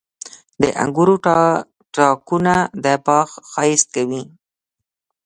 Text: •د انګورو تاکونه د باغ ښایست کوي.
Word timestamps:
•د 0.61 0.63
انګورو 0.83 1.15
تاکونه 1.95 2.55
د 2.83 2.85
باغ 3.05 3.29
ښایست 3.51 3.87
کوي. 3.95 4.23